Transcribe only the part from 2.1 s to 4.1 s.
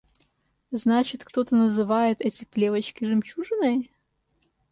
эти плевочки жемчужиной?